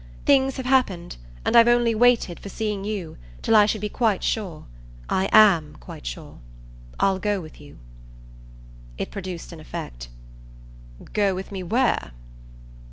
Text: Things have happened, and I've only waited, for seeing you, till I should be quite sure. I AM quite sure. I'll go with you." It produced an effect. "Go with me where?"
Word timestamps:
Things 0.25 0.57
have 0.57 0.65
happened, 0.65 1.17
and 1.45 1.55
I've 1.55 1.67
only 1.67 1.93
waited, 1.93 2.39
for 2.39 2.49
seeing 2.49 2.83
you, 2.83 3.17
till 3.43 3.55
I 3.55 3.67
should 3.67 3.81
be 3.81 3.87
quite 3.87 4.23
sure. 4.23 4.65
I 5.07 5.29
AM 5.31 5.75
quite 5.79 6.07
sure. 6.07 6.39
I'll 6.99 7.19
go 7.19 7.39
with 7.39 7.61
you." 7.61 7.77
It 8.97 9.11
produced 9.11 9.51
an 9.51 9.59
effect. 9.59 10.09
"Go 11.13 11.35
with 11.35 11.51
me 11.51 11.61
where?" 11.61 12.13